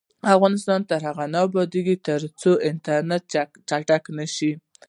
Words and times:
افغانستان 0.35 0.79
تر 0.89 0.99
هغو 1.07 1.25
نه 1.33 1.39
ابادیږي، 1.47 1.95
ترڅو 2.07 2.51
انټرنیټ 2.69 3.23
چټک 3.69 4.03
نشي. 4.17 4.51